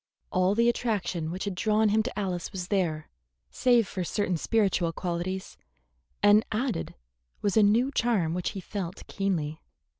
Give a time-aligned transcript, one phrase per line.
[0.31, 3.07] All the attraction which had drawn him to Alice was there,
[3.51, 5.59] save for certain spiritual qualities,
[6.23, 6.95] and added
[7.43, 9.61] was a new charm which he felt keenly.